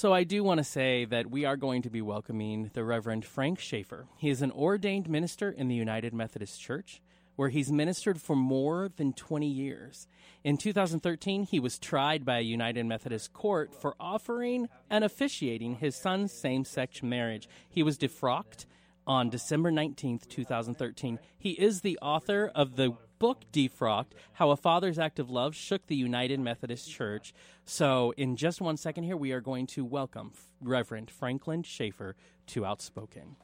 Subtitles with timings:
[0.00, 3.22] So I do want to say that we are going to be welcoming the Reverend
[3.26, 4.06] Frank Schaefer.
[4.16, 7.02] He is an ordained minister in the United Methodist Church,
[7.36, 10.08] where he's ministered for more than 20 years.
[10.42, 15.96] In 2013, he was tried by a United Methodist court for offering and officiating his
[15.96, 17.46] son's same sex marriage.
[17.68, 18.64] He was defrocked
[19.06, 21.18] on December 19th, 2013.
[21.36, 25.86] He is the author of the book Defrocked How a Father's Act of Love Shook
[25.86, 27.34] the United Methodist Church.
[27.66, 32.16] So, in just one second here, we are going to welcome Reverend Franklin Schaefer
[32.46, 33.36] to Outspoken.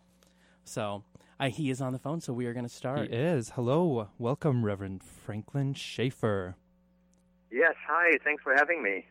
[0.65, 1.05] So,
[1.39, 3.11] I, he is on the phone, so we are going to start.
[3.11, 3.51] He is.
[3.51, 4.09] Hello.
[4.19, 6.57] Welcome, Reverend Franklin Schaefer.
[7.53, 7.75] Yes.
[7.87, 8.17] Hi.
[8.25, 9.05] Thanks for having me.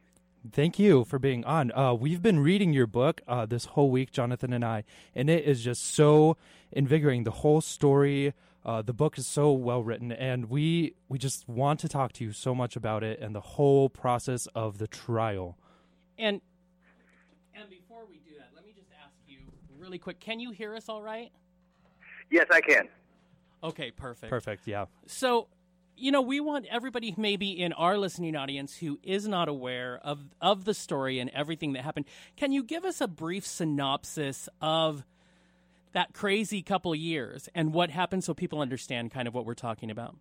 [0.51, 1.71] Thank you for being on.
[1.73, 5.45] Uh, we've been reading your book uh, this whole week, Jonathan and I, and it
[5.45, 6.37] is just so
[6.71, 7.23] invigorating.
[7.23, 8.33] The whole story,
[8.65, 12.23] uh, the book is so well written, and we we just want to talk to
[12.23, 15.57] you so much about it and the whole process of the trial.
[16.17, 16.41] And
[17.53, 19.37] and before we do that, let me just ask you
[19.77, 21.31] really quick: Can you hear us all right?
[22.31, 22.89] Yes, I can.
[23.63, 24.31] Okay, perfect.
[24.31, 24.67] Perfect.
[24.67, 24.85] Yeah.
[25.05, 25.47] So,
[25.95, 30.19] you know, we want everybody maybe in our listening audience who is not aware of
[30.41, 32.07] of the story and everything that happened.
[32.35, 35.05] Can you give us a brief synopsis of
[35.95, 39.89] that crazy couple years and what happened so people understand kind of what we're talking
[39.89, 40.15] about?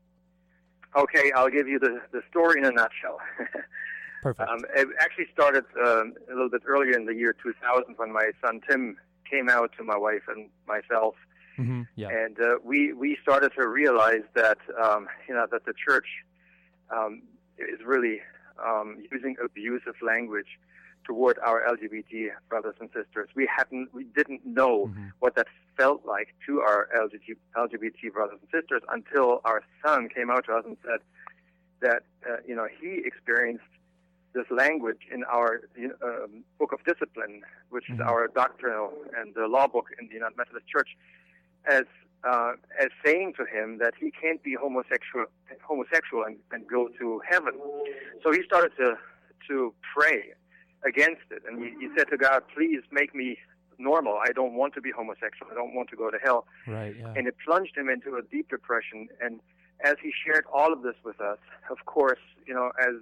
[0.97, 3.19] Okay, I'll give you the, the story in a nutshell.
[4.23, 4.49] Perfect.
[4.49, 8.31] Um, it actually started um, a little bit earlier in the year 2000 when my
[8.43, 8.97] son Tim
[9.29, 11.17] came out to my wife and myself
[11.59, 11.83] mm-hmm.
[11.97, 12.09] Yeah.
[12.09, 16.07] and uh, we we started to realize that um, you know that the church
[16.97, 17.23] um,
[17.59, 18.21] is really
[18.65, 20.59] um, using abusive language
[21.05, 23.29] toward our LGBT brothers and sisters.
[23.35, 25.13] We hadn't we didn't know Mhm.
[25.21, 30.31] what that felt like to our LGBT, LGBT brothers and sisters until our son came
[30.31, 31.01] out to us and said
[31.81, 33.65] that uh, you know he experienced
[34.33, 35.63] this language in our
[36.03, 38.07] um, book of discipline, which is Mhm.
[38.11, 40.97] our doctrinal and the law book in the United Methodist Church,
[41.67, 41.85] as
[42.25, 45.27] uh, as saying to him that he can't be homosexual
[45.63, 47.55] homosexual and, and go to heaven.
[48.23, 48.97] So he started to
[49.49, 50.33] to pray
[50.87, 53.39] against it, and he, he said to God, "Please make me
[53.79, 54.19] normal.
[54.23, 55.51] I don't want to be homosexual.
[55.51, 56.95] I don't want to go to hell." Right.
[56.99, 57.15] Yeah.
[57.17, 59.09] and it plunged him into a deep depression.
[59.21, 59.41] And
[59.81, 61.39] as he shared all of this with us,
[61.71, 62.95] of course, you know, as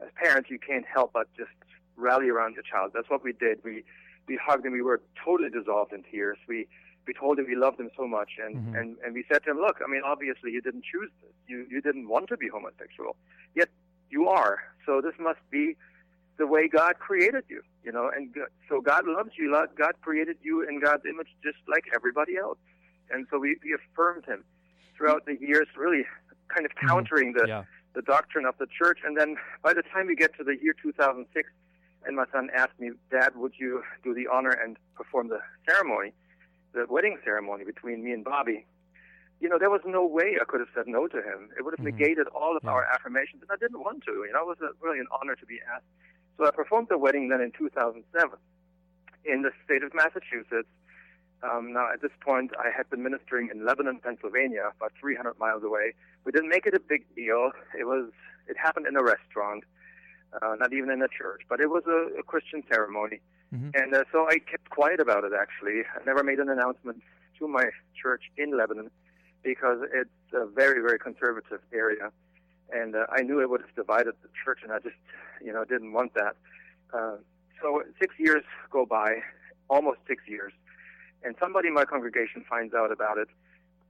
[0.00, 1.50] as parents, you can't help but just
[1.96, 2.90] rally around your child.
[2.94, 3.58] That's what we did.
[3.64, 3.84] We
[4.28, 4.72] we hugged him.
[4.72, 6.38] We were totally dissolved in tears.
[6.48, 6.66] We
[7.06, 8.78] we told him we loved him so much, and Mhm.
[8.80, 11.32] and and we said to him, look, I mean, obviously you didn't choose this.
[11.46, 13.16] You you didn't want to be homosexual,
[13.54, 13.68] yet
[14.10, 14.62] you are.
[14.86, 15.76] So this must be
[16.36, 18.34] the way God created you, you know, and
[18.68, 19.50] so God loves you.
[19.76, 22.58] God created you in God's image just like everybody else.
[23.10, 24.44] And so we, we affirmed him
[24.96, 26.04] throughout the years, really
[26.48, 27.64] kind of countering the, yeah.
[27.94, 28.98] the doctrine of the church.
[29.04, 31.48] And then by the time we get to the year 2006,
[32.06, 36.12] and my son asked me, Dad, would you do the honor and perform the ceremony,
[36.72, 38.66] the wedding ceremony between me and Bobby?
[39.40, 41.50] You know, there was no way I could have said no to him.
[41.58, 41.92] It would have Mhm.
[41.98, 42.70] negated all of Yeah.
[42.70, 44.12] our affirmations, and I didn't want to.
[44.12, 45.86] You know, it was a, really an honor to be asked.
[46.36, 48.38] So I performed the wedding then in 2007
[49.24, 50.68] in the state of Massachusetts.
[51.42, 55.62] Um, now, at this point, I had been ministering in Lebanon, Pennsylvania, about 300 miles
[55.62, 55.92] away.
[56.24, 57.50] We didn't make it a big deal.
[57.78, 58.10] It was
[58.48, 59.64] it happened in a restaurant,
[60.40, 63.20] uh, not even in a church, but it was a, a Christian ceremony.
[63.54, 63.70] Mhm.
[63.74, 65.32] And uh, so I kept quiet about it.
[65.38, 67.02] Actually, I never made an announcement
[67.38, 67.66] to my
[68.00, 68.90] church in Lebanon
[69.42, 72.10] because it's a very, very conservative area,
[72.72, 74.96] and uh, I knew it would have divided the church, and I just,
[75.44, 76.36] you know, didn't want that.
[76.92, 77.16] Uh,
[77.60, 79.18] so six years go by,
[79.68, 80.52] almost six years,
[81.22, 83.28] and somebody in my congregation finds out about it,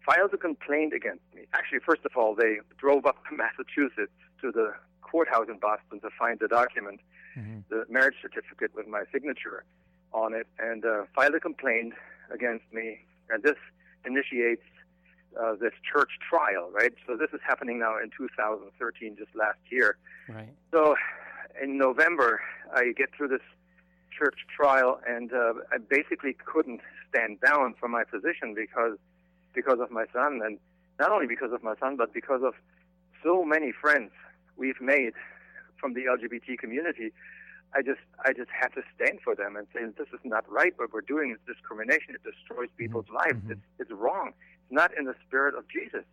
[0.04, 1.42] files a complaint against me.
[1.54, 6.10] Actually, first of all, they drove up to Massachusetts to the courthouse in Boston to
[6.18, 7.00] find the document,
[7.36, 7.64] Mhm.
[7.68, 9.64] the marriage certificate with my signature
[10.12, 11.94] on it, and uh, filed a complaint
[12.30, 13.00] against me.
[13.28, 13.56] And this
[14.06, 14.62] initiates
[15.40, 16.92] uh, this church trial, right?
[17.06, 19.96] So this is happening now in 2013, just last year.
[20.28, 20.48] Right.
[20.72, 20.94] So
[21.62, 22.40] in November,
[22.74, 23.42] I get through this
[24.16, 28.98] church trial, and uh, I basically couldn't stand down from my position because
[29.54, 30.58] because of my son, and
[30.98, 32.54] not only because of my son, but because of
[33.22, 34.10] so many friends
[34.56, 35.12] we've made
[35.80, 37.12] from the LGBT community.
[37.76, 40.72] I just I just had to stand for them and say this is not right.
[40.76, 42.14] What we're doing is discrimination.
[42.14, 43.42] It destroys people's lives.
[43.44, 43.50] mhm.
[43.52, 44.32] It's it's wrong.
[44.70, 46.04] Not in the spirit of Jesus.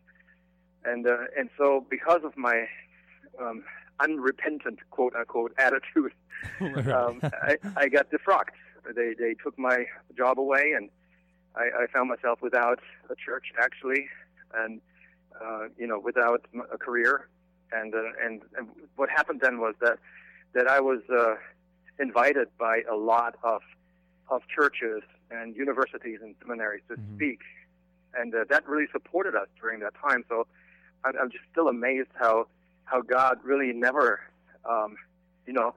[0.84, 2.66] And uh, and so because of my
[3.40, 3.64] um,
[4.00, 6.14] unrepentant quote unquote attitude,
[6.62, 8.56] um, I, I got defrocked.
[8.96, 9.86] They they took my
[10.18, 10.90] job away, and
[11.56, 14.08] I, I found myself without a church actually,
[14.56, 14.82] and
[15.40, 17.28] uh, you know without a career.
[17.74, 18.68] And, uh, and and
[18.98, 19.98] what happened then was that
[20.54, 21.36] that I was uh,
[22.00, 23.62] invited by a lot of
[24.30, 27.16] of churches and universities and seminaries to Mhm.
[27.16, 27.40] speak,
[28.18, 30.24] and uh, that really supported us during that time.
[30.30, 30.48] So
[31.04, 32.48] I'm, I'm just still amazed how
[32.86, 34.20] how God really never,
[34.70, 34.98] um,
[35.46, 35.74] you know,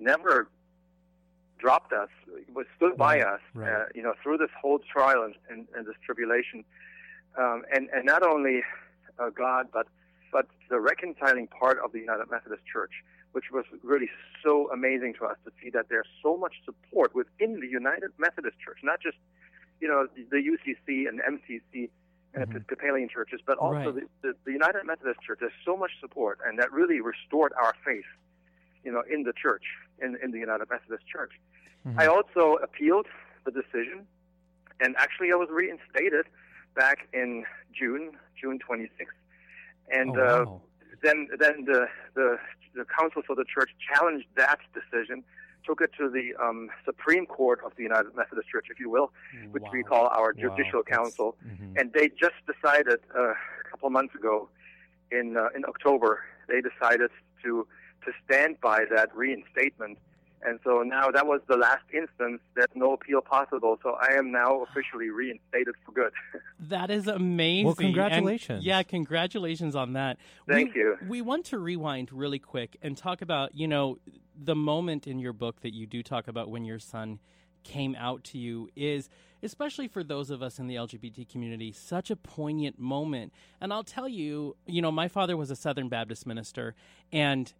[0.00, 0.48] never
[1.58, 2.08] dropped us,
[2.54, 3.70] was stood by us, right.
[3.70, 6.64] Uh, you know, through this whole trial and, and, and this tribulation,
[7.38, 8.62] um, and and not only
[9.18, 9.86] uh, God, but
[10.32, 12.92] but the reconciling part of the United Methodist Church,
[13.32, 14.08] which was really
[14.42, 18.56] so amazing to us to see that there's so much support within the United Methodist
[18.58, 19.18] Church, not just
[19.82, 21.90] you know the UCC and MCC
[22.34, 22.50] and Mhm.
[22.56, 24.08] Episcopalian churches, but also Right.
[24.22, 25.40] the, the, the United Methodist Church.
[25.40, 28.06] There's so much support, and that really restored our faith,
[28.84, 29.66] you know, in the church,
[30.00, 31.32] in in the United Methodist Church.
[31.86, 32.00] Mhm.
[32.02, 33.08] I also appealed
[33.44, 34.06] the decision,
[34.80, 36.26] and actually I was reinstated
[36.74, 37.44] back in
[37.78, 38.04] June,
[38.40, 39.18] June 26th.
[39.98, 40.44] And oh, uh,
[41.02, 41.80] then then the,
[42.14, 42.28] the
[42.78, 45.18] the council for the church challenged that decision,
[45.64, 49.12] took it to the um, Supreme Court of the United Methodist Church, if you will,
[49.50, 51.78] which we call our Judicial that's- Council, mhm.
[51.78, 53.34] and they just decided uh, a
[53.70, 54.48] couple months ago,
[55.10, 57.10] in uh, in October, they decided
[57.42, 57.66] to
[58.04, 59.98] to stand by that reinstatement.
[60.44, 62.40] And so now that was the last instance.
[62.54, 63.78] There's no appeal possible.
[63.82, 66.12] So I am now officially reinstated for good.
[66.68, 67.66] That is amazing.
[67.66, 68.64] Well, And- congratulations.
[68.64, 70.16] yeah, congratulations on that.
[70.48, 70.96] Thank we, you.
[71.08, 73.98] We want to rewind really quick and talk about, you know,
[74.40, 77.18] the moment in your book that you do talk about when your son
[77.64, 79.08] came out to you is
[79.42, 83.32] especially for those of us in the LGBT community such a poignant moment.
[83.60, 86.74] And I'll tell you, you know, my father was a Southern Baptist minister
[87.12, 87.52] and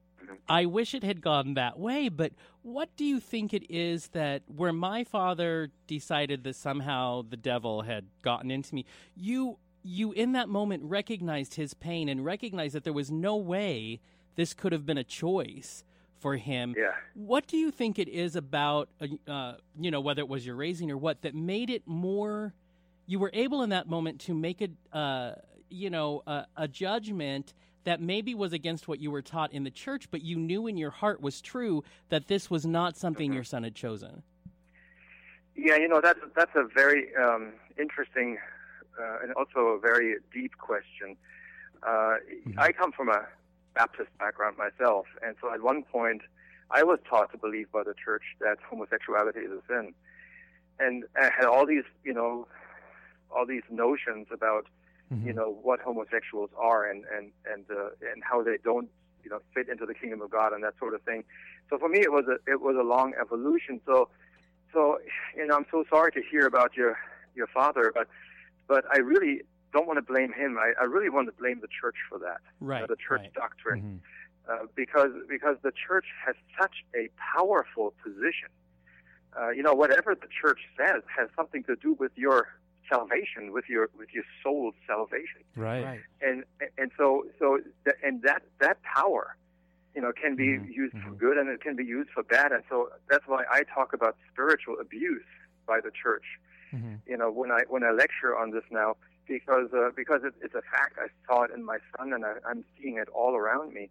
[0.49, 2.33] I wish it had gone that way, but
[2.63, 7.83] what do you think it is that where my father decided that somehow the devil
[7.83, 8.85] had gotten into me,
[9.17, 14.01] you you in that moment recognized his pain and recognized that there was no way
[14.37, 15.85] this could have been a choice
[16.21, 16.75] for him.
[16.79, 16.93] Yeah.
[17.15, 20.55] What do you think it is about, uh, uh, you know, whether it was your
[20.55, 22.55] raising or what, that made it more?
[23.07, 25.35] You were able in that moment to make a, uh,
[25.69, 27.53] you know, a, a judgment
[27.85, 30.77] that maybe was against what you were taught in the church, but you knew in
[30.77, 33.35] your heart was true that this was not something Mm-hmm.
[33.35, 34.23] your son had chosen.
[35.55, 38.39] Yeah, you know that's that's a very um, interesting
[39.01, 41.17] uh, and also a very deep question.
[41.83, 42.17] Uh,
[42.59, 43.27] I come from a
[43.75, 46.23] Baptist background myself, and so at one point
[46.71, 49.93] I was taught to believe by the church that homosexuality is a sin,
[50.79, 52.47] and I had all these, you know,
[53.31, 54.67] all these notions about
[55.13, 55.27] Mhm.
[55.27, 58.89] you know what homosexuals are and and and uh, and how they don't
[59.23, 61.25] you know fit into the kingdom of God and that sort of thing.
[61.69, 63.81] So for me, it was a it was a long evolution.
[63.87, 64.09] So
[64.73, 64.99] so
[65.37, 66.99] you know I'm so sorry to hear about your
[67.35, 68.09] your father, but
[68.69, 69.43] but I really
[69.73, 70.59] don't want to blame him.
[70.59, 72.83] I, I really want to blame the church for that, Right.
[72.83, 73.33] uh, the church right.
[73.35, 74.51] doctrine, Mhm.
[74.51, 78.49] uh, because because the church has such a powerful position.
[79.39, 82.49] Uh, you know, whatever the church says has something to do with your
[82.89, 85.85] salvation, with your with your soul's salvation Right.
[85.85, 86.01] Right.
[86.21, 86.45] and
[86.79, 89.37] and so so th- and that that power
[89.95, 91.19] you know can be Mhm, used for mhm.
[91.19, 94.17] good and it can be used for bad and so that's why I talk about
[94.33, 95.25] spiritual abuse
[95.67, 96.25] by the church
[96.73, 97.01] Mhm.
[97.07, 98.97] you know when I when I lecture on this now
[99.27, 102.35] because uh, because it, it's a fact I saw it in my son and I,
[102.49, 103.91] I'm seeing it all around me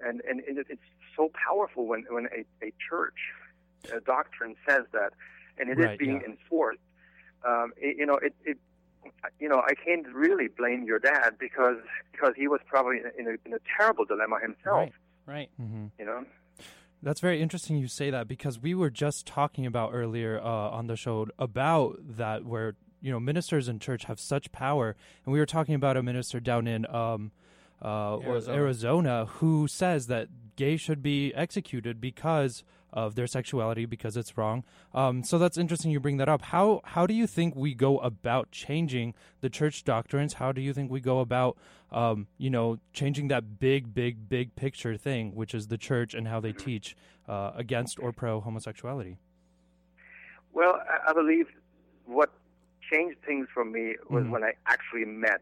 [0.00, 0.80] and and it, it's
[1.16, 3.20] so powerful when when a, a church
[3.94, 5.12] a doctrine says that
[5.58, 6.30] and it is Right, being yeah.
[6.32, 6.80] enforced
[7.46, 8.58] um, it, you know it, it
[9.38, 11.78] you know, I can't really blame your dad because
[12.10, 14.76] because he was probably in a, in a terrible dilemma himself.
[14.76, 14.92] Right.
[15.26, 15.50] Right.
[15.60, 15.90] Mhm.
[15.98, 16.24] You know.
[17.02, 20.86] That's very interesting you say that because we were just talking about earlier uh, on
[20.86, 24.94] the show about that where you know ministers in church have such power,
[25.24, 27.32] and we were talking about a minister down in um,
[27.84, 28.56] uh, Arizona.
[28.56, 34.64] Arizona who says that gays should be executed because of their sexuality because it's wrong.
[34.94, 36.42] Um, so that's interesting you bring that up.
[36.42, 40.34] How how do you think we go about changing the church doctrines?
[40.34, 41.56] How do you think we go about
[41.90, 46.28] um, you know changing that big big big picture thing, which is the church and
[46.28, 46.96] how they teach
[47.28, 49.18] uh, against or pro homosexuality?
[50.52, 51.46] Well, I, believe
[52.04, 52.30] what
[52.92, 54.30] changed things for me was Mhm.
[54.30, 55.40] when I actually met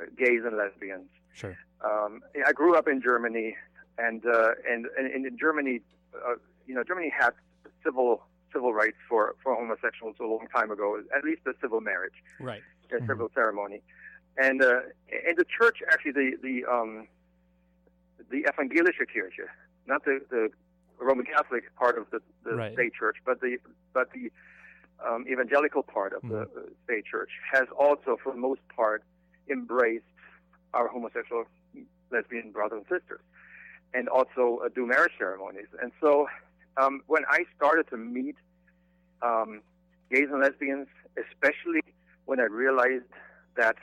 [0.00, 1.08] uh, gays and lesbians.
[1.32, 1.56] Sure.
[1.80, 3.56] Um, I grew up in Germany,
[3.98, 5.80] and uh, and, and in Germany,
[6.14, 6.34] uh,
[6.68, 7.32] you know, Germany had
[7.82, 8.22] civil
[8.52, 12.18] civil rights for for homosexuals a long time ago, at least a civil marriage.
[12.38, 12.62] Right.
[12.90, 13.06] a Mhm.
[13.06, 13.82] civil ceremony,
[14.38, 14.80] and uh,
[15.26, 17.06] and the church actually the the um,
[18.30, 19.46] the evangelische Kirche,
[19.86, 20.48] not the the
[20.98, 22.72] Roman Catholic part of the, the Right.
[22.72, 23.58] state church, but the
[23.92, 24.30] but the
[25.06, 26.58] um, evangelical part of the Mm-hmm.
[26.58, 29.02] uh, state church has also, for the most part,
[29.50, 30.06] embraced
[30.72, 31.44] our homosexual
[32.10, 33.20] lesbian brothers and sisters,
[33.92, 35.68] and also uh, do marriage ceremonies.
[35.82, 36.26] And so,
[36.76, 38.36] Um, when I started to meet
[39.22, 39.62] um,
[40.10, 41.82] gays and lesbians, especially
[42.26, 43.04] when I realized
[43.56, 43.76] that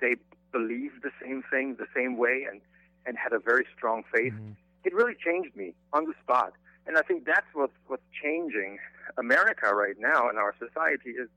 [0.00, 0.16] they
[0.52, 2.60] believed the same thing the same way and,
[3.06, 4.52] and had a very strong faith, mm-hmm.
[4.84, 6.52] it really changed me on the spot.
[6.86, 8.78] And I think that's what's, what's changing
[9.16, 11.28] America right now in our society is,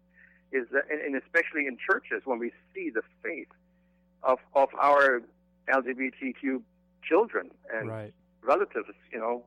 [0.52, 3.48] is that, and especially in churches when we see the faith
[4.24, 5.22] of, of our
[5.70, 6.62] LGBTQ
[7.04, 8.14] children and right.
[8.42, 9.44] relatives, you know,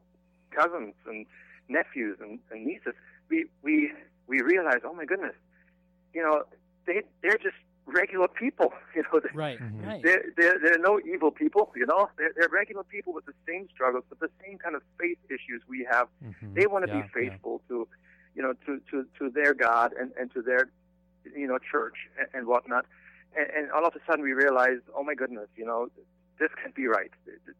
[0.51, 1.27] cousins and
[1.69, 2.95] nephews and, and nieces,
[3.29, 3.93] we, we,
[4.27, 5.35] we realize, oh my goodness,
[6.13, 6.45] you know,
[6.87, 9.21] they, they're just regular people, you know.
[9.35, 10.03] Right, mm-hmm.
[10.03, 12.09] They're, they're, they're no evil people, you know.
[12.19, 15.63] They're, they're regular people with the same struggles, with the same kind of faith issues
[15.69, 16.09] we have.
[16.25, 16.55] Mm-hmm.
[16.55, 17.77] They want to yeah, be faithful yeah.
[17.77, 17.89] to,
[18.35, 20.71] you know, to, to, to their God and, and to their,
[21.37, 22.87] you know, church and, and whatnot.
[23.37, 25.89] And, and all of a sudden we realize, oh my goodness, you know,
[26.41, 27.11] this can't be right.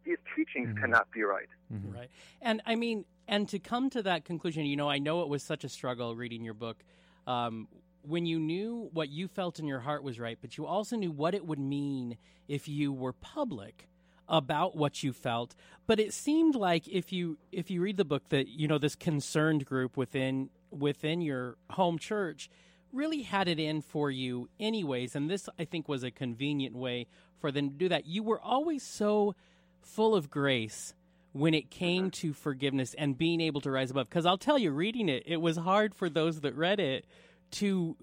[0.05, 0.81] These teachings mm-hmm.
[0.81, 1.49] cannot be right.
[1.73, 1.93] Mm-hmm.
[1.93, 2.11] Right.
[2.41, 5.43] And I mean, and to come to that conclusion, you know, I know it was
[5.43, 6.79] such a struggle reading your book.
[7.27, 7.69] Um,
[8.03, 11.13] when you knew what you felt in your heart was right, but you also knew
[11.13, 12.17] what it would mean
[12.49, 13.87] if you were public
[14.27, 15.55] about what you felt.
[15.87, 18.97] But it seemed like if you if you read the book that you know this
[18.97, 22.49] concerned group within within your home church
[22.93, 27.07] really had it in for you anyways and this I think was a convenient way
[27.41, 28.07] for them to do that.
[28.07, 29.35] You were always so
[29.81, 30.95] full of grace
[31.33, 32.11] when it came uh-huh.
[32.13, 34.09] to forgiveness and being able to rise above.
[34.09, 37.05] Because I'll tell you, reading it, it was hard for those that read it
[37.53, 37.97] to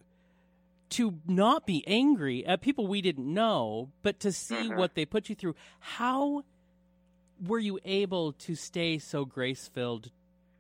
[0.89, 4.75] to not be angry at people we didn't know, but to see uh-huh.
[4.77, 5.53] what they put you through.
[5.79, 6.43] How
[7.45, 10.11] were you able to stay so grace filled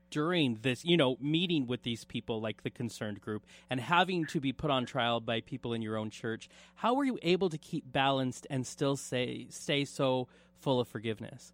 [0.09, 4.39] during this, you know, meeting with these people like the concerned group and having to
[4.39, 7.57] be put on trial by people in your own church, how were you able to
[7.57, 10.27] keep balanced and still say stay so
[10.59, 11.53] full of forgiveness?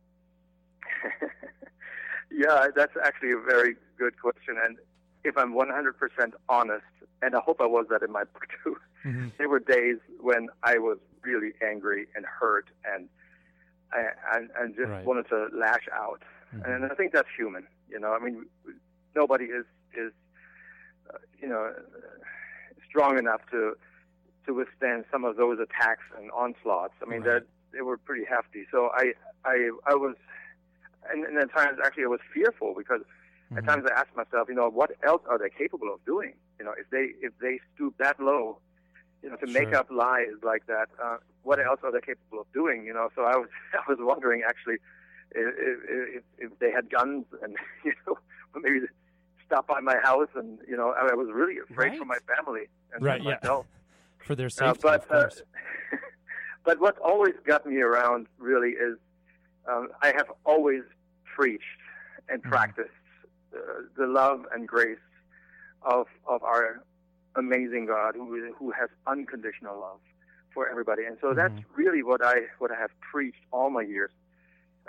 [2.32, 4.78] yeah, that's actually a very good question and
[5.24, 5.94] if I'm 100%
[6.50, 6.84] honest,
[7.22, 9.28] and I hope I was that in my book too, mm-hmm.
[9.38, 13.08] there were days when I was really angry and hurt and
[14.34, 15.06] and, and just right.
[15.06, 16.24] wanted to lash out.
[16.56, 16.72] Mm-hmm.
[16.72, 17.68] And I think that's human.
[17.94, 18.48] You know, I mean,
[19.16, 20.12] nobody is is
[21.14, 21.72] uh, you know
[22.90, 23.76] strong enough to
[24.48, 26.94] to withstand some of those attacks and onslaughts.
[27.02, 27.42] I mean, right.
[27.42, 28.66] that they were pretty hefty.
[28.72, 29.14] So I
[29.46, 30.16] I I was,
[31.12, 33.60] and, and at times actually I was fearful because mm-hmm.
[33.60, 36.34] at times I asked myself, you know, what else are they capable of doing?
[36.58, 38.58] You know, if they if they stoop that low,
[39.22, 39.62] you know, to sure.
[39.62, 42.86] make up lies like that, uh, what else are they capable of doing?
[42.86, 44.78] You know, so I was I was wondering actually
[45.32, 48.18] if, if, they had guns and you know
[48.62, 48.80] maybe
[49.46, 51.98] stop by my house and you know I was really afraid right.
[51.98, 53.36] for my family and right, yeah.
[53.42, 53.66] myself.
[54.20, 55.42] for their uh, safety, uh, but, of course.
[55.92, 55.98] Uh,
[56.64, 58.98] but what always got me around really is
[59.70, 60.84] um, I have always
[61.36, 61.64] preached
[62.30, 62.50] and mm-hmm.
[62.50, 62.90] practiced
[63.54, 63.60] uh,
[63.98, 64.98] the love and grace
[65.82, 66.82] of of our
[67.36, 70.00] amazing God who who has unconditional love
[70.54, 71.38] for everybody, and so mm-hmm.
[71.38, 74.12] that's really what I what I have preached all my years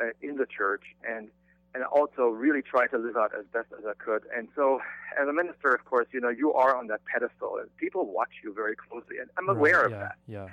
[0.01, 1.29] uh, in the church and
[1.75, 4.23] and also really try to live out as best as I could.
[4.35, 4.81] And so,
[5.21, 8.31] as a minister, of course, you know, you are on that pedestal, and people watch
[8.45, 10.17] you very closely, and I'm aware right, of yeah, that.
[10.29, 10.47] Yeah.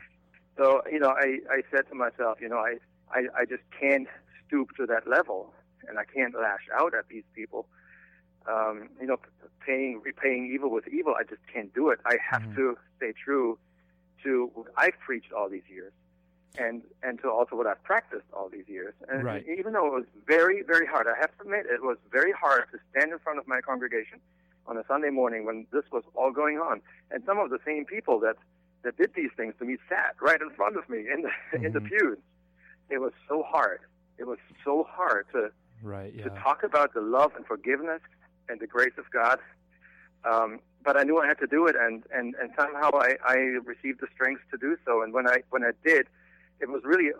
[0.57, 2.77] So, you know, I, I said to myself, you know, I,
[3.11, 4.07] I, I just can't
[4.47, 5.53] stoop to that level,
[5.87, 7.67] and I can't lash out at these people.
[8.47, 9.17] Um, you know,
[9.63, 11.99] paying repaying evil with evil, I just can't do it.
[12.05, 12.55] I have mm-hmm.
[12.55, 13.59] to stay true
[14.23, 15.93] to what I've preached all these years
[16.61, 18.93] and and to also what I've practiced all these years.
[19.09, 19.45] And right.
[19.47, 22.65] even though it was very very hard, I have to admit it was very hard
[22.71, 24.19] to stand in front of my congregation
[24.67, 27.85] on a Sunday morning when this was all going on, and some of the same
[27.85, 28.35] people that
[28.83, 31.65] that did these things to me sat right in front of me in the mm-hmm.
[31.65, 32.17] in the pews.
[32.89, 33.79] It was so hard.
[34.17, 35.51] It was so hard to
[35.81, 36.25] right, yeah.
[36.25, 38.01] to talk about the love and forgiveness
[38.49, 39.39] and the grace of God.
[40.23, 43.35] Um, but I knew I had to do it, and, and, and somehow I, I
[43.65, 45.01] received the strength to do so.
[45.01, 46.07] And when I when I did,
[46.61, 47.11] it was really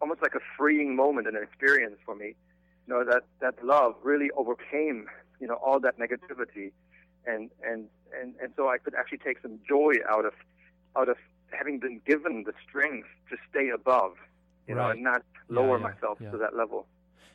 [0.00, 2.34] almost like a freeing moment and an experience for me.
[2.86, 5.06] You know that that love really overcame
[5.40, 6.72] you know all that negativity,
[7.26, 7.86] and and
[8.18, 10.32] and and so I could actually take some joy out of
[10.96, 11.16] out of
[11.50, 14.12] having been given the strength to stay above,
[14.66, 14.84] you right.
[14.84, 16.30] know, and not lower yeah, yeah, myself yeah.
[16.30, 16.86] to that level.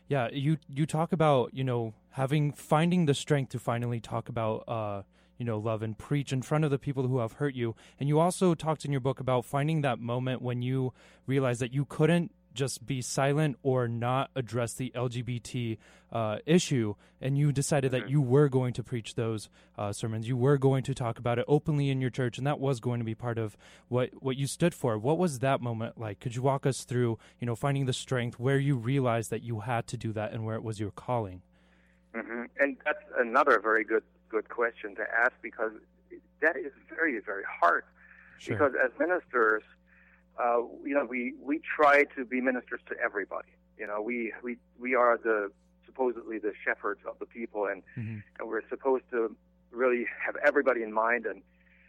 [0.07, 4.63] Yeah, you you talk about you know having finding the strength to finally talk about
[4.67, 5.01] uh,
[5.37, 7.75] you know, love and preach in front of the people who have hurt you.
[7.99, 10.93] And you also talked in your book about finding that moment when you
[11.27, 15.77] realized that you couldn't just be silent or not address the LGBT
[16.11, 20.27] uh, issue, and you decided that you were going to preach those uh, sermons.
[20.27, 22.99] You were going to talk about it openly in your church, and that was going
[22.99, 23.57] to be part of
[23.89, 24.97] what what you stood for.
[24.97, 26.19] What was that moment like?
[26.19, 29.59] Could you walk us through, you know, finding the strength where you realized that you
[29.59, 31.41] had to do that and where it was your calling?
[32.15, 32.43] Mm-hmm.
[32.59, 35.71] And that's another very good good question to ask because
[36.41, 37.83] that is very very hard.
[38.37, 38.57] Sure.
[38.57, 39.63] Because as ministers,
[40.37, 43.49] uh, you know, we we try to be ministers to everybody.
[43.77, 45.51] You know, we we we are the
[45.85, 48.19] supposedly the shepherds of the people, and mm-hmm.
[48.39, 49.35] and we're supposed to
[49.71, 51.41] really have everybody in mind and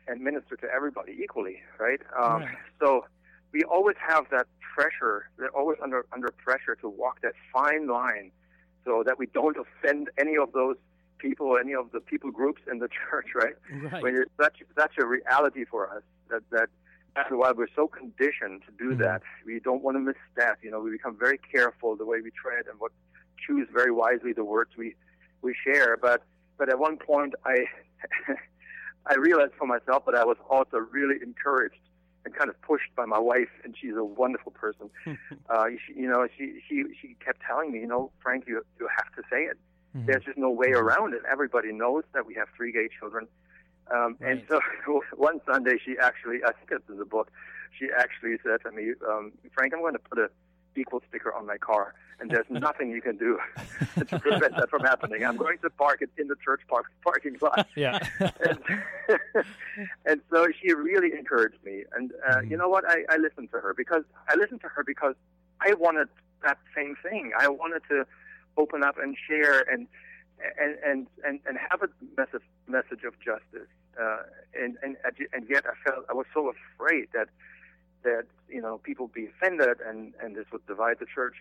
[0.08, 2.00] and minister to everybody equally, right?
[2.16, 2.56] Um, right.
[2.80, 3.06] So
[3.52, 5.30] we always have that pressure.
[5.38, 8.30] They're always under under pressure to walk that fine line,
[8.84, 10.76] so that we don't offend any of those
[11.18, 13.54] people, any of the people groups in the church, right?
[13.92, 14.02] Right.
[14.02, 16.68] When it's such such a reality for us that that
[17.16, 19.02] after a while we're so conditioned to do mm-hmm.
[19.02, 20.58] that, we don't want to misstep.
[20.62, 22.92] You know, we become very careful the way we tread and what
[23.46, 24.94] choose very wisely the words we
[25.42, 25.96] we share.
[25.96, 26.22] But
[26.58, 27.64] but at one point I
[29.06, 31.76] I realized for myself that I was also really encouraged
[32.24, 34.90] and kind of pushed by my wife, and she's a wonderful person.
[35.48, 38.88] uh, she, you know, she she she kept telling me, you know, Frank, you you
[38.94, 39.56] have to say it.
[39.96, 40.06] Mm-hmm.
[40.06, 41.22] There's just no way around it.
[41.30, 43.26] Everybody knows that we have three gay children.
[43.94, 44.32] Um, right.
[44.32, 44.60] And so
[45.16, 47.30] one Sunday, she actually, I think it's in the book,
[47.78, 50.28] she actually said to me, um, Frank, I'm going to put a
[50.78, 53.38] equal sticker on my car, and there's nothing you can do
[53.96, 55.24] to prevent that from happening.
[55.24, 57.66] I'm going to park it in the church park, parking lot.
[57.74, 58.06] Yeah.
[58.20, 58.58] and,
[60.04, 61.84] and so she really encouraged me.
[61.94, 62.50] And uh, mm-hmm.
[62.50, 62.84] you know what?
[62.86, 65.14] I, I listened to her because I listened to her because
[65.60, 66.08] I wanted
[66.42, 67.32] that same thing.
[67.38, 68.06] I wanted to
[68.56, 69.86] open up and share and
[70.60, 73.68] and and and, and have a message message of justice.
[74.00, 74.22] Uh,
[74.54, 74.96] and and
[75.32, 77.28] and yet I felt I was so afraid that
[78.04, 81.36] that you know people be offended and and this would divide the church.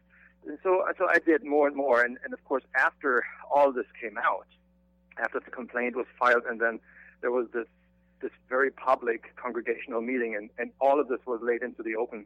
[0.47, 2.01] And so so I did more and more.
[2.03, 4.47] And and of course after all this came out,
[5.17, 6.79] after the complaint was filed, and then
[7.21, 7.67] there was this
[8.21, 12.25] this very public congregational meeting, and and all of this was laid into the open.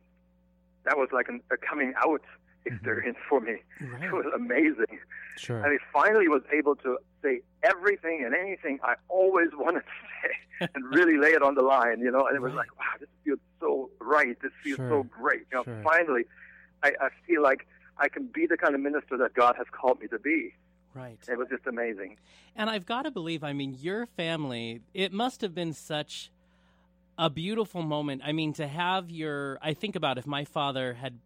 [0.85, 2.21] That was like an, a coming out.
[2.65, 3.29] Experience mm-hmm.
[3.29, 3.57] for me.
[3.93, 4.03] Right.
[4.03, 4.99] It was amazing.
[5.37, 5.63] Sure.
[5.63, 10.69] And I finally was able to say everything and anything I always wanted to say
[10.73, 12.27] and really lay it on the line, you know.
[12.27, 12.67] And it was right.
[12.67, 14.37] like, wow, this feels so right.
[14.41, 14.89] This feels sure.
[14.89, 15.45] so great.
[15.51, 15.81] You know, sure.
[15.83, 16.23] finally,
[16.83, 20.01] I, I feel like I can be the kind of minister that God has called
[20.01, 20.53] me to be.
[20.93, 21.19] Right.
[21.29, 22.17] It was just amazing.
[22.55, 26.31] And I've got to believe, I mean, your family, it must have been such
[27.17, 28.21] a beautiful moment.
[28.25, 31.19] I mean, to have your, I think about if my father had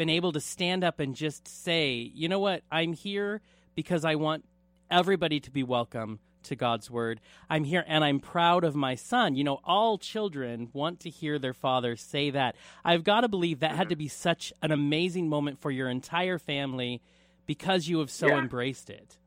[0.00, 3.42] been able to stand up and just say, you know what, I'm here
[3.74, 4.46] because I want
[4.90, 7.20] everybody to be welcome to God's word.
[7.50, 9.34] I'm here and I'm proud of my son.
[9.34, 12.56] You know, all children want to hear their father say that.
[12.82, 16.38] I've got to believe that had to be such an amazing moment for your entire
[16.38, 17.02] family
[17.44, 18.38] because you have so yeah.
[18.38, 19.18] embraced it.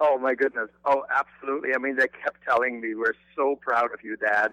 [0.00, 0.70] Oh my goodness.
[0.84, 1.76] Oh, absolutely.
[1.76, 4.52] I mean, they kept telling me, "We're so proud of you, Dad."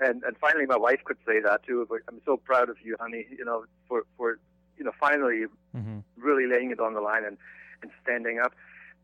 [0.00, 1.88] And and finally, my wife could say that too.
[2.08, 3.26] I'm so proud of you, honey.
[3.30, 4.38] You know, for for
[4.80, 5.44] you know, finally
[5.76, 5.98] mm-hmm.
[6.16, 7.36] really laying it on the line and,
[7.82, 8.54] and standing up.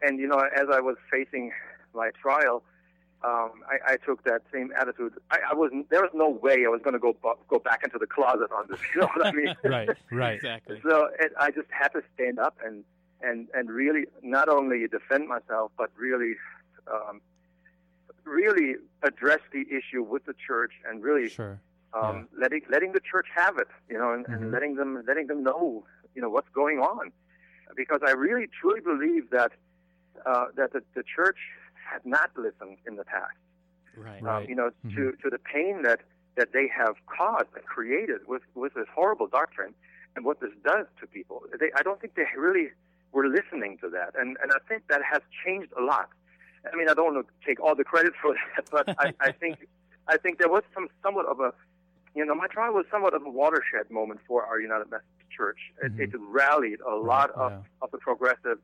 [0.02, 1.52] And, you know, as I was facing
[1.94, 2.62] my trial,
[3.22, 5.12] um, I, I took that same attitude.
[5.30, 5.88] I, I wasn't.
[5.90, 7.16] There was no way I was going to go
[7.48, 8.78] go back into the closet on this.
[8.94, 9.54] You know what I mean?
[9.64, 9.88] right.
[10.10, 10.34] Right.
[10.34, 10.80] Exactly.
[10.82, 12.84] So it, I just had to stand up and
[13.22, 16.34] and and really not only defend myself, but really,
[16.92, 17.20] um,
[18.24, 21.58] really address the issue with the church and really sure
[21.96, 22.42] um, yeah.
[22.42, 24.34] letting letting the church have it, you know, and, mm-hmm.
[24.34, 27.12] and letting them letting them know, you know, what's going on,
[27.76, 29.52] because I really truly believe that
[30.24, 31.38] uh, that the, the church
[31.74, 33.36] had not listened in the past.
[33.96, 34.20] Right.
[34.20, 34.48] Um, right.
[34.48, 34.96] You know, mm-hmm.
[34.96, 36.00] to to the pain that
[36.36, 39.74] that they have caused and created with with this horrible doctrine,
[40.14, 41.42] and what this does to people.
[41.58, 42.68] They, I don't think they really
[43.12, 46.10] were listening to that, and and I think that has changed a lot.
[46.72, 49.32] I mean, I don't want to take all the credit for that, but I, I
[49.40, 49.66] think
[50.08, 51.52] I think there was some somewhat of a
[52.16, 55.58] you know, my trial was somewhat of a watershed moment for our United Methodist Church.
[55.84, 56.00] Mm-hmm.
[56.00, 57.58] It, it, rallied a lot of, yeah.
[57.82, 58.62] of the progressives,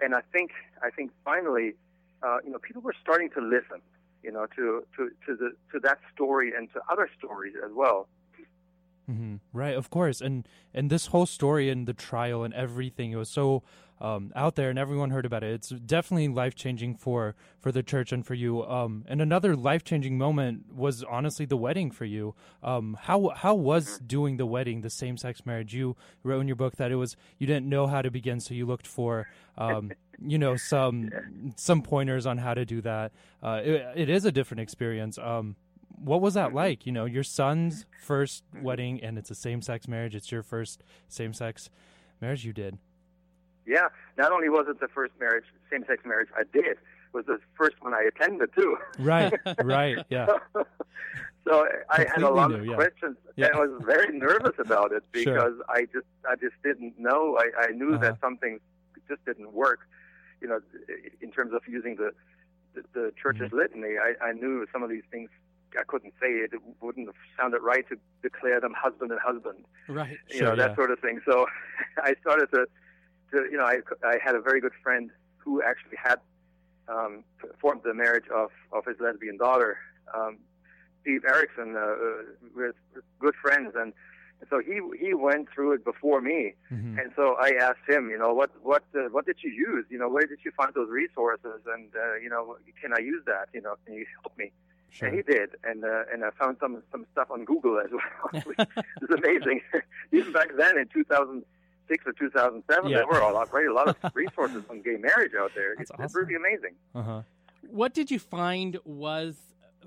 [0.00, 0.50] and I think
[0.82, 1.74] I think finally,
[2.24, 3.80] uh, you know, people were starting to listen,
[4.24, 8.08] you know, to to to the to that story and to other stories as well.
[9.12, 9.34] Mm-hmm.
[9.52, 13.28] Right, of course, and and this whole story and the trial and everything it was
[13.28, 13.62] so
[14.02, 15.52] um, out there, and everyone heard about it.
[15.54, 18.64] It's definitely life changing for for the church and for you.
[18.64, 22.34] Um, and another life changing moment was honestly the wedding for you.
[22.64, 25.72] Um, how how was doing the wedding, the same sex marriage?
[25.72, 28.54] You wrote in your book that it was you didn't know how to begin, so
[28.54, 33.12] you looked for um, you know some some pointers on how to do that.
[33.40, 35.16] Uh, it, it is a different experience.
[35.16, 35.54] Um,
[36.04, 36.86] what was that like?
[36.86, 40.14] You know, your son's first wedding, and it's a same sex marriage.
[40.14, 41.70] It's your first same sex
[42.20, 42.78] marriage you did.
[43.66, 43.88] Yeah,
[44.18, 46.78] not only was it the first marriage, same-sex marriage I did, it
[47.12, 48.76] was the first one I attended too.
[48.98, 50.26] Right, right, yeah.
[51.46, 52.74] so I had a lot new, of yeah.
[52.74, 53.46] questions, yeah.
[53.46, 55.64] and I was very nervous about it because sure.
[55.68, 57.38] I just, I just didn't know.
[57.38, 57.98] I, I knew uh-huh.
[57.98, 58.58] that something
[59.08, 59.80] just didn't work,
[60.40, 60.60] you know,
[61.20, 62.12] in terms of using the
[62.74, 63.58] the, the church's mm-hmm.
[63.58, 65.28] litany, I, I knew some of these things
[65.78, 66.52] I couldn't say it.
[66.52, 69.64] It wouldn't have sounded right to declare them husband and husband.
[69.88, 70.16] Right.
[70.30, 71.20] You sure, know, that sort of thing.
[71.26, 71.46] So
[72.02, 72.66] I started to,
[73.32, 76.20] to, you know, I, I had a very good friend who actually had
[76.88, 77.24] um,
[77.60, 79.78] formed the marriage of, of his lesbian daughter,
[80.14, 80.38] um,
[81.02, 81.76] Steve Erickson.
[81.76, 82.22] Uh, uh,
[82.54, 82.74] we're
[83.20, 83.74] good friends.
[83.76, 83.92] And
[84.50, 86.98] so he he went through it before me, mm-hmm.
[86.98, 89.86] and so I asked him, you know, what what uh, what did you use?
[89.88, 91.62] You know, where did you find those resources?
[91.66, 93.48] And uh, you know, can I use that?
[93.54, 94.52] You know, can you help me?
[94.92, 95.08] Sure.
[95.08, 98.42] And he did, and uh, and I found some some stuff on Google as well.
[99.00, 99.62] it's amazing.
[100.12, 102.98] Even back then, in 2006 or 2007, yeah.
[102.98, 105.74] there were a lot, right, a lot of resources on gay marriage out there.
[105.78, 106.04] That's it's, awesome.
[106.04, 106.74] it's really amazing.
[106.94, 107.22] Uh-huh.
[107.70, 109.38] What did you find was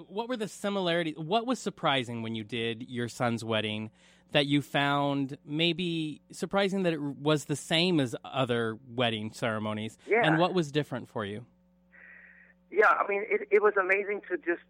[0.07, 1.15] what were the similarities?
[1.17, 3.91] What was surprising when you did your son's wedding
[4.31, 9.99] that you found maybe surprising that it was the same as other wedding ceremonies?
[10.07, 10.25] Yeah.
[10.25, 11.45] And what was different for you?
[12.71, 14.61] Yeah, I mean, it, it was amazing to just just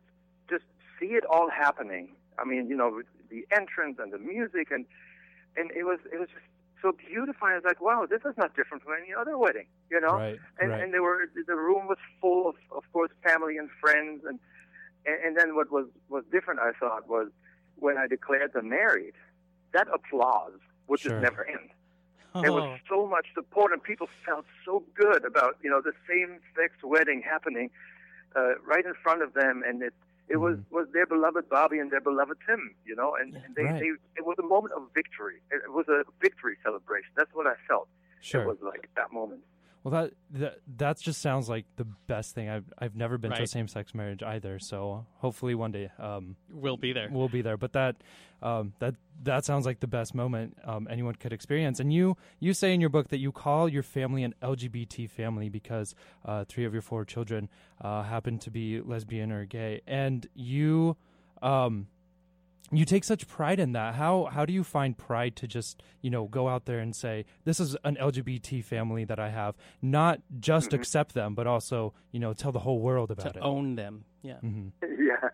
[1.00, 2.16] see it all happening.
[2.38, 4.86] I mean, you know, the entrance and the music, and
[5.56, 6.46] and it was it was just
[6.82, 7.48] so beautiful.
[7.48, 10.14] I was like, wow, this is not different from any other wedding, you know.
[10.14, 10.84] Right, and right.
[10.84, 14.40] and there were the room was full of, of course, family and friends, and,
[15.06, 17.30] and then what was was different, I thought, was
[17.78, 19.14] when I declared them married,
[19.74, 21.12] that applause would sure.
[21.12, 21.70] just never end.
[22.34, 22.42] Oh.
[22.42, 26.74] There was so much support, and people felt so good about you know the same-sex
[26.84, 27.70] wedding happening
[28.36, 29.94] uh, right in front of them, and it
[30.28, 30.76] it was mm-hmm.
[30.76, 33.80] was their beloved Bobby and their beloved Tim, you know, and, and they, right.
[33.80, 35.42] they it was a moment of victory.
[35.52, 37.12] It was a victory celebration.
[37.16, 37.88] That's what I felt.
[38.22, 38.42] Sure.
[38.42, 39.42] It was like that moment.
[39.86, 42.50] Well, that that that just sounds like the best thing.
[42.50, 43.38] I've I've never been right.
[43.38, 47.08] to a same sex marriage either, so hopefully one day um, we'll be there.
[47.12, 47.56] We'll be there.
[47.56, 47.98] But that
[48.42, 51.80] um, that that sounds like the best moment um, anyone could experience.
[51.80, 55.50] And you you say in your book that you call your family an LGBT family
[55.50, 55.94] because
[56.26, 57.48] uh, three of your four children
[57.80, 60.98] uh, happen to be lesbian or gay, and you
[61.44, 61.86] um,
[62.72, 63.96] you take such pride in that.
[63.96, 67.26] How how do you find pride to just you know go out there and say
[67.44, 70.80] this is an LGBT family that I have, not just mm-hmm.
[70.80, 74.06] accept them, but also you know tell the whole world about to it, own them.
[74.22, 74.70] Yeah, mm-hmm.
[74.82, 75.30] yeah.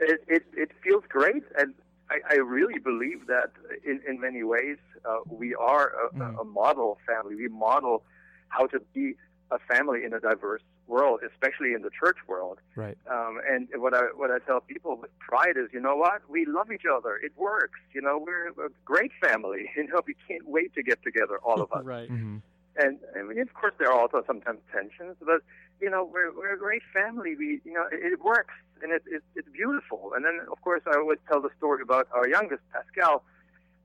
[0.00, 1.74] It, it it feels great, and
[2.10, 3.52] I, I really believe that
[3.84, 6.40] in in many ways uh, we are a, mm.
[6.40, 7.34] a model family.
[7.34, 8.04] We model
[8.48, 9.14] how to be
[9.50, 12.58] a family in a diverse world, especially in the church world.
[12.74, 12.98] Right.
[13.10, 16.22] Um, and what I what I tell people with pride is, you know what?
[16.28, 17.16] We love each other.
[17.22, 17.78] It works.
[17.92, 19.70] You know, we're a great family.
[19.78, 21.84] You know, we can't wait to get together, all of us.
[21.84, 22.10] right.
[22.10, 22.38] Mm-hmm.
[22.76, 25.40] And I mean, of course, there are also sometimes tensions, but
[25.80, 27.36] you know, we're we're a great family.
[27.36, 30.12] We, you know, it, it works and it, it, it's beautiful.
[30.14, 33.24] And then, of course, I always tell the story about our youngest, Pascal.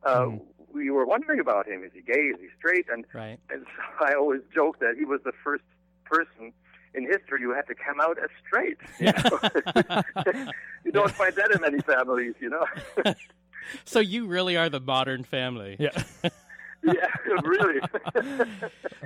[0.04, 0.42] Uh, mm.
[0.72, 2.34] We were wondering about him: is he gay?
[2.34, 2.86] Is he straight?
[2.92, 3.39] And right.
[3.50, 5.63] and so I always joke that he was the first
[6.06, 6.54] person
[6.93, 8.77] in history you had to come out as straight.
[8.99, 9.12] You,
[10.36, 10.51] know?
[10.86, 12.65] you don't find that in many families, you know.
[13.86, 15.75] so you really are the modern family.
[15.79, 15.91] Yeah.
[16.84, 16.93] yeah,
[17.43, 17.79] really.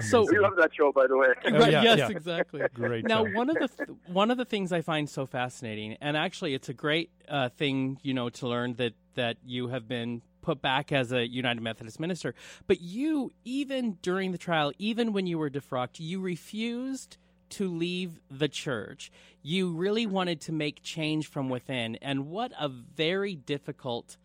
[0.01, 1.27] so we love that show, by the way.
[1.45, 2.09] Oh, yeah, yes, yeah.
[2.09, 2.61] exactly.
[2.73, 3.05] Great.
[3.05, 6.53] Now, one of the th- one of the things I find so fascinating, and actually,
[6.53, 10.61] it's a great uh, thing, you know, to learn that that you have been put
[10.61, 12.33] back as a United Methodist minister.
[12.67, 17.17] But you, even during the trial, even when you were defrocked, you refused
[17.51, 19.11] to leave the church.
[19.41, 21.95] You really wanted to make change from within.
[21.97, 24.17] And what a very difficult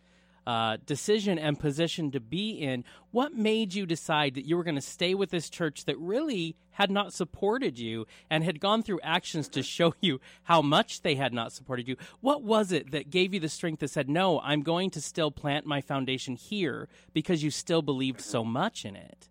[0.46, 2.84] uh, decision and position to be in.
[3.10, 6.56] What made you decide that you were going to stay with this church that really
[6.72, 11.14] had not supported you and had gone through actions to show you how much they
[11.14, 11.96] had not supported you?
[12.20, 15.30] What was it that gave you the strength that said, no, I'm going to still
[15.30, 19.28] plant my foundation here because you still believed so much in it?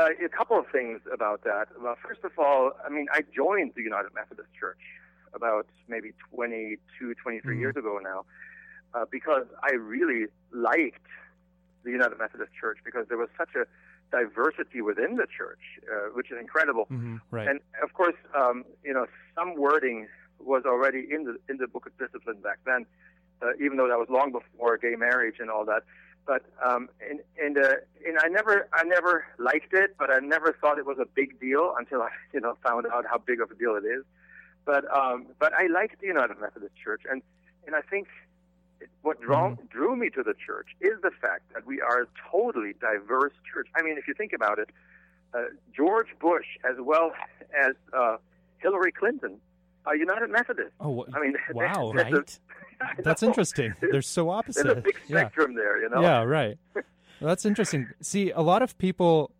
[0.00, 1.68] Uh, a couple of things about that.
[1.78, 4.80] Well, first of all, I mean, I joined the United Methodist Church
[5.34, 7.60] about maybe 22, 23 mm-hmm.
[7.60, 8.24] years ago now,
[8.94, 11.06] uh, because I really liked
[11.84, 13.66] the United Methodist Church because there was such a
[14.10, 15.60] diversity within the church,
[15.92, 16.86] uh, which is incredible.
[16.86, 17.16] Mm-hmm.
[17.30, 17.48] Right.
[17.48, 20.08] And of course, um, you know, some wording
[20.38, 22.86] was already in the in the Book of Discipline back then,
[23.42, 25.82] uh, even though that was long before gay marriage and all that.
[26.26, 30.56] But um, and and uh, and I never I never liked it, but I never
[30.60, 33.50] thought it was a big deal until I you know found out how big of
[33.50, 34.04] a deal it is.
[34.64, 37.22] But um, but I liked the United Methodist Church, and
[37.66, 38.08] and I think
[39.02, 39.66] what drew, mm-hmm.
[39.66, 43.68] drew me to the church is the fact that we are a totally diverse church.
[43.74, 44.70] I mean, if you think about it,
[45.34, 47.12] uh, George Bush as well
[47.58, 48.16] as uh,
[48.58, 49.38] Hillary Clinton
[49.90, 50.70] are United Methodist.
[50.80, 52.38] Oh, I mean, wow, right?
[52.98, 53.74] That's interesting.
[53.80, 54.64] They're so opposite.
[54.64, 55.58] There's a big spectrum yeah.
[55.58, 56.00] there, you know.
[56.00, 56.58] Yeah, right.
[57.20, 57.88] That's interesting.
[58.00, 59.32] See, a lot of people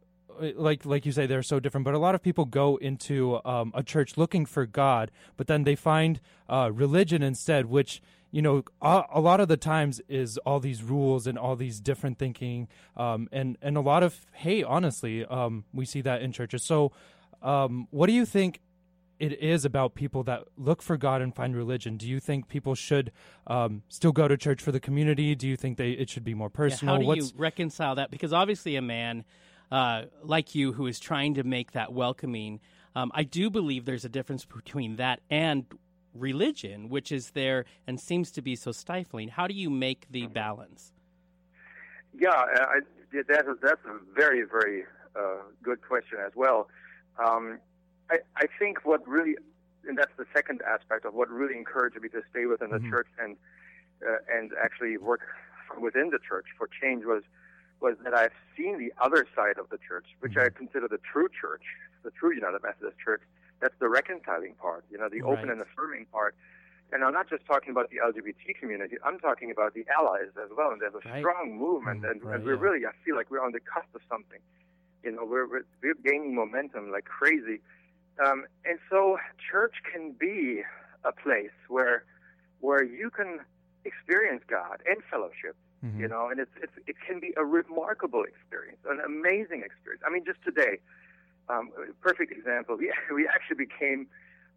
[0.54, 3.72] like like you say they're so different but a lot of people go into um,
[3.74, 8.64] a church looking for god but then they find uh, religion instead which you know
[8.80, 12.68] a, a, lot of the times is all these rules and all these different thinking
[12.96, 16.90] um, and and a lot of hate honestly um, we see that in churches so
[17.42, 18.60] um, what do you think
[19.20, 21.98] it is about people that look for God and find religion.
[21.98, 23.12] Do you think people should
[23.46, 25.34] um, still go to church for the community?
[25.34, 26.94] Do you think they it should be more personal?
[26.94, 27.32] Yeah, how do What's...
[27.32, 28.10] you reconcile that?
[28.10, 29.24] Because obviously, a man
[29.70, 32.60] uh, like you who is trying to make that welcoming,
[32.96, 35.66] um, I do believe there's a difference between that and
[36.14, 39.28] religion, which is there and seems to be so stifling.
[39.28, 40.92] How do you make the balance?
[42.18, 42.80] Yeah, I,
[43.12, 46.68] that, that's a very, very uh, good question as well.
[47.24, 47.58] Um,
[48.10, 49.36] I, I think what really,
[49.86, 52.90] and that's the second aspect of what really encouraged me to stay within the mm-hmm.
[52.90, 53.36] church and
[54.06, 55.20] uh, and actually work
[55.80, 57.22] within the church for change was
[57.80, 60.52] was that I've seen the other side of the church, which mm-hmm.
[60.52, 61.62] I consider the true church,
[62.02, 63.22] the true United Methodist Church.
[63.60, 65.32] That's the reconciling part, you know, the right.
[65.32, 66.34] open and affirming part.
[66.92, 68.96] And I'm not just talking about the LGBT community.
[69.04, 70.72] I'm talking about the allies as well.
[70.72, 71.20] And there's a right.
[71.20, 72.60] strong movement, mm, and, right, and, we're yeah.
[72.60, 74.40] really, I feel like we're on the cusp of something.
[75.04, 77.60] You know, we're we're, we're gaining momentum like crazy.
[78.24, 79.18] Um, and so
[79.50, 80.62] church can be
[81.04, 82.04] a place where
[82.60, 83.40] where you can
[83.84, 85.56] experience God and fellowship.
[85.84, 86.00] Mm-hmm.
[86.00, 90.02] You know, and it's, it's it can be a remarkable experience, an amazing experience.
[90.06, 90.78] I mean, just today,
[91.48, 91.70] um,
[92.02, 92.76] perfect example.
[92.76, 94.06] We we actually became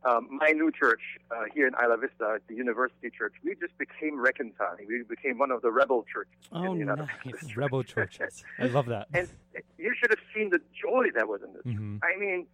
[0.06, 3.34] um, my new church uh, here in Isla Vista, the University Church.
[3.44, 4.86] We just became reconciling.
[4.88, 6.34] We became one of the rebel churches.
[6.52, 7.56] Oh, nice.
[7.56, 8.44] rebel churches.
[8.60, 9.08] I love that.
[9.14, 9.30] And
[9.78, 11.64] you should have seen the joy that was in this.
[11.64, 11.98] Mm-hmm.
[12.04, 12.48] I mean,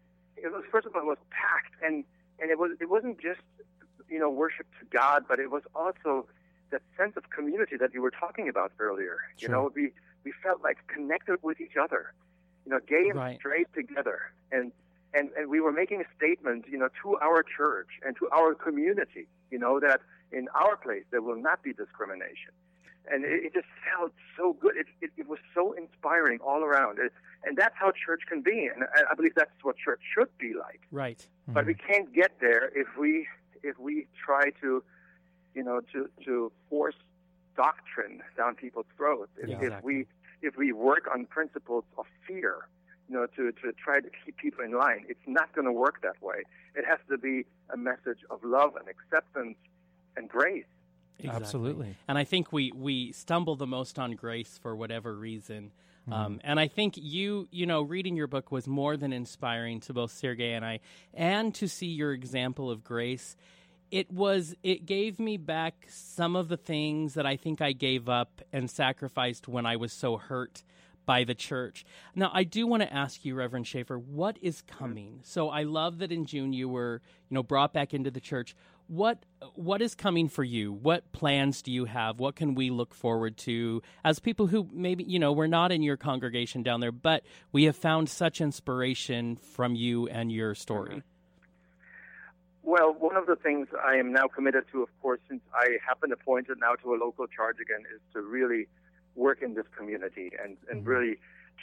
[0.43, 2.03] it was first of all it was packed, and
[2.39, 3.41] and it was it wasn't just
[4.09, 6.27] you know worship to God, but it was also
[6.71, 9.17] that sense of community that you were talking about earlier.
[9.37, 9.49] Sure.
[9.49, 9.91] You know, we
[10.23, 12.13] we felt like connected with each other,
[12.65, 13.39] you know, gay and right.
[13.39, 14.71] straight together, and
[15.13, 18.53] and and we were making a statement, you know, to our church and to our
[18.53, 22.53] community, you know, that in our place there will not be discrimination,
[23.11, 24.75] and it, it just felt so good.
[24.77, 26.99] It, it it was so inspiring all around.
[26.99, 27.11] It,
[27.43, 30.81] and that's how church can be, and I believe that's what church should be like.
[30.91, 31.19] Right.
[31.19, 31.53] Mm-hmm.
[31.53, 33.27] But we can't get there if we
[33.63, 34.83] if we try to,
[35.55, 36.95] you know, to to force
[37.55, 39.31] doctrine down people's throats.
[39.37, 39.77] If, yeah, exactly.
[39.77, 40.05] if we
[40.41, 42.67] if we work on principles of fear,
[43.09, 46.01] you know, to, to try to keep people in line, it's not going to work
[46.01, 46.43] that way.
[46.75, 49.57] It has to be a message of love and acceptance
[50.15, 50.65] and grace.
[51.19, 51.43] Exactly.
[51.43, 51.97] Absolutely.
[52.07, 55.71] And I think we, we stumble the most on grace for whatever reason.
[56.09, 56.13] Mm-hmm.
[56.13, 59.93] Um, and I think you, you know, reading your book was more than inspiring to
[59.93, 60.79] both Sergey and I,
[61.13, 63.35] and to see your example of grace.
[63.91, 68.07] It was, it gave me back some of the things that I think I gave
[68.07, 70.63] up and sacrificed when I was so hurt
[71.05, 71.85] by the church.
[72.15, 75.21] Now, I do want to ask you, Reverend Schaefer, what is coming?
[75.23, 78.55] So I love that in June you were, you know, brought back into the church
[78.89, 79.23] what
[79.53, 80.73] what is coming for you?
[80.73, 82.19] What plans do you have?
[82.19, 85.83] What can we look forward to as people who maybe you know we're not in
[85.83, 91.03] your congregation down there, but we have found such inspiration from you and your story.
[92.63, 96.01] Well, one of the things I am now committed to, of course, since I have
[96.01, 98.67] been appointed now to a local charge again, is to really
[99.15, 100.89] work in this community and, and mm-hmm.
[100.89, 101.15] really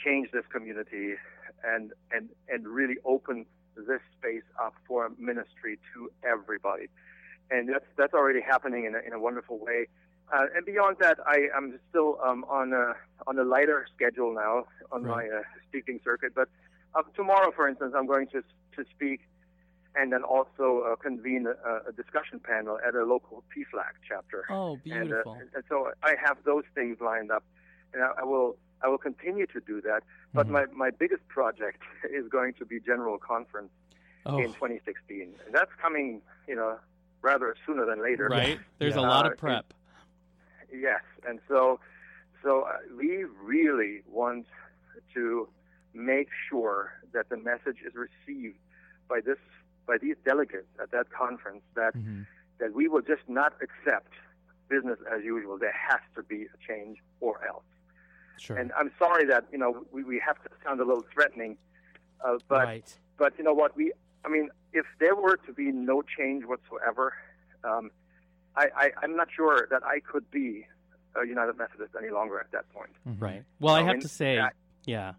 [0.03, 1.15] change this community
[1.63, 6.89] and, and, and really open this space up for ministry to everybody
[7.51, 9.87] and that's that's already happening in a, in a wonderful way.
[10.31, 12.93] Uh, and beyond that, I am still um, on a
[13.27, 15.29] on a lighter schedule now on right.
[15.29, 16.33] my uh, speaking circuit.
[16.35, 16.49] But
[16.95, 18.41] uh, tomorrow, for instance, I'm going to
[18.75, 19.21] to speak
[19.95, 24.45] and then also uh, convene a, a, discussion panel at a local PFLAG chapter.
[24.49, 25.33] Oh, uh, beautiful!
[25.33, 27.43] And, and, so I have those things lined up,
[27.93, 30.03] and I, I will I will continue to do that.
[30.33, 30.53] But mm-hmm.
[30.53, 31.81] my, my biggest project
[32.11, 33.71] is going to be General Conference
[34.25, 34.37] oh.
[34.37, 36.77] in 2016, and that's coming, you know,
[37.21, 38.27] rather sooner than later.
[38.27, 38.59] Right.
[38.79, 39.01] There's yeah.
[39.01, 39.73] a lot of uh, prep.
[40.71, 41.79] And, yes, and so
[42.43, 44.45] so uh, we really want
[45.13, 45.47] to
[45.93, 48.57] make sure that the message is received
[49.09, 49.37] by this
[49.87, 52.23] by these delegates at that conference that mm-hmm.
[52.59, 54.13] that we will just not accept
[54.69, 55.57] business as usual.
[55.57, 57.63] There has to be a change or else.
[58.37, 58.57] Sure.
[58.57, 61.57] And I'm sorry that you know we, we have to sound a little threatening,
[62.23, 62.97] uh, but right.
[63.17, 63.93] but you know what we
[64.25, 67.13] I mean, if there were to be no change whatsoever,
[67.63, 67.91] um,
[68.55, 70.65] I, I, I'm not sure that I could be
[71.15, 72.91] a United Methodist any longer at that point.
[73.07, 73.23] Mm-hmm.
[73.23, 73.43] Right.
[73.59, 74.53] Well, I, I have mean, to say, that,
[74.85, 75.13] yeah,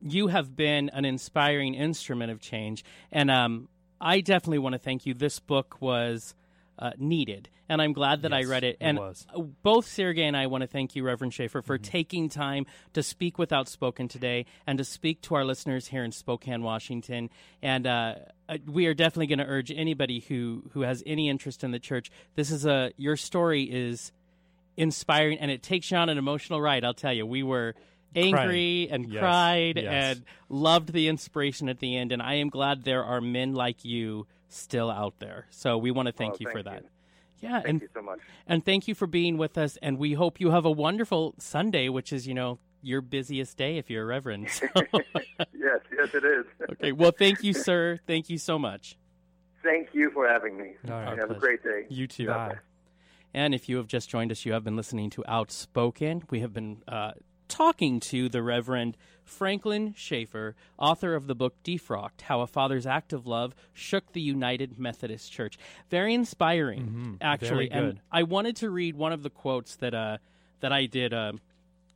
[0.00, 3.68] you have been an inspiring instrument of change, and um,
[4.00, 5.14] I definitely want to thank you.
[5.14, 6.34] This book was
[6.82, 7.48] uh, needed.
[7.68, 8.70] And I'm glad that I read it.
[8.74, 9.26] it And was.
[9.34, 11.66] uh, both Sergey and I want to thank you, Reverend Schaefer, Mm-hmm.
[11.66, 16.02] for taking time to speak with Outspoken today and to speak to our listeners here
[16.04, 17.30] in Spokane, Washington.
[17.62, 18.16] And uh,
[18.48, 21.78] uh, we are definitely going to urge anybody who who has any interest in the
[21.78, 22.10] church.
[22.34, 24.12] This is a your story is
[24.76, 26.84] inspiring, and it takes you on an emotional ride.
[26.84, 27.74] I'll tell you, we were
[28.14, 30.16] angry and Yes, cried yes.
[30.16, 32.12] and loved the inspiration at the end.
[32.12, 35.46] And I am glad there are men like you still out there.
[35.50, 36.82] So we want to thank Oh, you thank for that.
[36.82, 36.88] you.
[37.40, 38.20] Yeah, Thank and you so much.
[38.46, 39.76] and thank you for being with us.
[39.82, 43.78] And we hope you have a wonderful Sunday, which is you know your busiest day
[43.78, 44.48] if you're a reverend.
[44.50, 44.66] So,
[45.52, 46.44] yes, yes, it is.
[46.72, 47.98] okay, well, thank you, sir.
[48.06, 48.96] Thank you so much.
[49.64, 50.72] Thank you for having me.
[50.88, 51.08] All right.
[51.08, 51.32] Have pleasure.
[51.32, 51.86] a great day.
[51.88, 52.26] You too.
[52.28, 52.56] Bye.
[53.34, 56.22] And if you have just joined us, you have been listening to Outspoken.
[56.30, 57.12] We have been uh,
[57.48, 63.12] talking to the Reverend Franklin Schaefer, author of the book Defrocked How a Father's Act
[63.12, 65.58] of Love Shook the United Methodist Church.
[65.90, 67.66] Very inspiring, actually.
[67.66, 67.74] Mm-hmm.
[67.74, 68.00] Very And.
[68.10, 70.18] I wanted to read one of the quotes that, uh,
[70.60, 71.14] that I did.
[71.14, 71.32] Uh,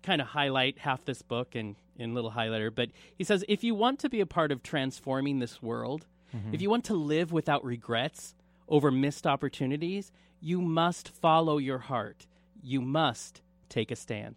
[0.03, 3.75] kind of highlight half this book in, in little highlighter, but he says if you
[3.75, 6.07] want to be a part of transforming this world,
[6.53, 8.35] if you want to live without regrets
[8.69, 12.27] over missed opportunities, you must follow your heart.
[12.63, 14.35] You must take a stand.